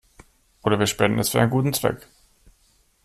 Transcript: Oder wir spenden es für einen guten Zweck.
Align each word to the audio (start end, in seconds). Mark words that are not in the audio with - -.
Oder 0.63 0.79
wir 0.79 0.87
spenden 0.87 1.19
es 1.19 1.29
für 1.29 1.39
einen 1.39 1.51
guten 1.51 1.73
Zweck. 1.73 2.07